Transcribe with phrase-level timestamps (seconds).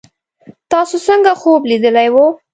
[0.71, 2.25] تاسو څنګه خوب لیدلی وو